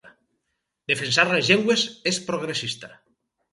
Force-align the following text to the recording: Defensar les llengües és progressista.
Defensar 0.91 1.27
les 1.33 1.51
llengües 1.53 1.85
és 2.15 2.21
progressista. 2.33 2.93